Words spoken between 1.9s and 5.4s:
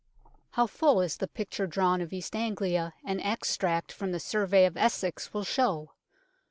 of East Anglia an extract from the Survey of Essex